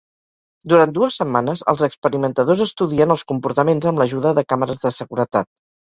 [0.71, 5.51] Durant dues setmanes, els experimentadors estudien els comportaments amb l'ajuda de càmeres de seguretat.